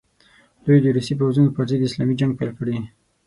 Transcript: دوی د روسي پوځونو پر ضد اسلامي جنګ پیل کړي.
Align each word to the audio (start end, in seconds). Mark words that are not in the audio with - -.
دوی 0.65 0.77
د 0.81 0.85
روسي 0.95 1.13
پوځونو 1.19 1.49
پر 1.55 1.63
ضد 1.69 1.81
اسلامي 1.87 2.15
جنګ 2.19 2.31
پیل 2.39 2.51
کړي. 2.59 2.75